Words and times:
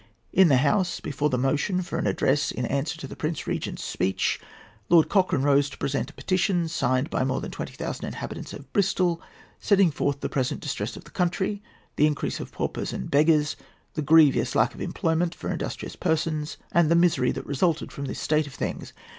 In 0.33 0.47
the 0.47 0.57
House, 0.57 0.99
before 0.99 1.29
the 1.29 1.37
motion 1.37 1.83
for 1.83 1.99
an 1.99 2.07
address 2.07 2.49
in 2.49 2.65
answer 2.65 2.97
to 2.97 3.05
the 3.05 3.15
Prince 3.15 3.45
Regent's 3.45 3.83
speech, 3.83 4.41
Lord 4.89 5.09
Cochrane 5.09 5.43
rose 5.43 5.69
to 5.69 5.77
present 5.77 6.09
a 6.09 6.13
petition, 6.15 6.67
signed 6.69 7.11
by 7.11 7.23
more 7.23 7.39
than 7.39 7.51
twenty 7.51 7.73
thousand 7.73 8.07
inhabitants 8.07 8.51
of 8.51 8.73
Bristol, 8.73 9.21
setting 9.59 9.91
forth 9.91 10.21
the 10.21 10.27
present 10.27 10.59
distress 10.59 10.97
of 10.97 11.03
the 11.03 11.11
country, 11.11 11.61
the 11.97 12.07
increase 12.07 12.39
of 12.39 12.51
paupers 12.51 12.93
and 12.93 13.11
beggars, 13.11 13.55
the 13.93 14.01
grievous 14.01 14.55
lack 14.55 14.73
of 14.73 14.81
employment 14.81 15.35
for 15.35 15.51
industrious 15.51 15.95
persons, 15.95 16.57
and 16.71 16.89
the 16.89 16.95
misery 16.95 17.31
that 17.31 17.45
resulted 17.45 17.91
from 17.91 18.05
this 18.05 18.19
state 18.19 18.47
of 18.47 18.55
things. 18.55 18.93